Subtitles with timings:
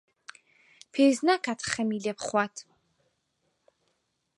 [0.91, 2.55] پێویست ناکات خەمی لێ بخوات.